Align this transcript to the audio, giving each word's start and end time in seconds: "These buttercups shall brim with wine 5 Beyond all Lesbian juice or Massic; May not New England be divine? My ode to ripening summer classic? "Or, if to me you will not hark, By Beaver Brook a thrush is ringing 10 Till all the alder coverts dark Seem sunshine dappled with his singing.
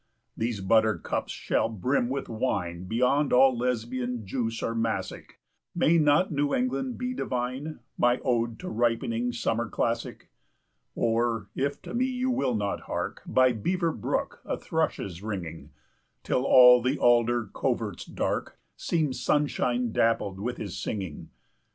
"These 0.35 0.61
buttercups 0.61 1.31
shall 1.31 1.69
brim 1.69 2.09
with 2.09 2.27
wine 2.27 2.79
5 2.85 2.89
Beyond 2.89 3.33
all 3.33 3.55
Lesbian 3.55 4.25
juice 4.25 4.63
or 4.63 4.73
Massic; 4.73 5.39
May 5.75 5.99
not 5.99 6.31
New 6.31 6.55
England 6.55 6.97
be 6.97 7.13
divine? 7.13 7.81
My 7.99 8.19
ode 8.25 8.57
to 8.61 8.67
ripening 8.69 9.31
summer 9.31 9.69
classic? 9.69 10.31
"Or, 10.95 11.51
if 11.53 11.79
to 11.83 11.93
me 11.93 12.05
you 12.05 12.31
will 12.31 12.55
not 12.55 12.79
hark, 12.89 13.21
By 13.27 13.51
Beaver 13.53 13.91
Brook 13.91 14.41
a 14.43 14.57
thrush 14.57 14.97
is 14.97 15.21
ringing 15.21 15.65
10 15.65 15.71
Till 16.23 16.43
all 16.45 16.81
the 16.81 16.97
alder 16.97 17.51
coverts 17.53 18.03
dark 18.03 18.57
Seem 18.75 19.13
sunshine 19.13 19.91
dappled 19.91 20.39
with 20.39 20.57
his 20.57 20.75
singing. 20.75 21.29